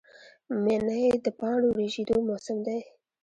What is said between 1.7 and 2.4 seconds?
ریژیدو